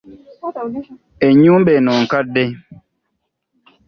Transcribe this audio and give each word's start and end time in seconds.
Ennyumba 1.27 1.71
eno 1.77 1.91
nkadde. 2.01 2.45